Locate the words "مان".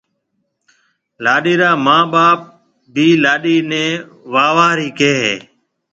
1.85-2.03